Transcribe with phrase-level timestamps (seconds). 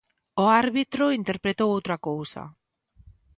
[0.43, 2.43] O árbitro interpretou outra cousa.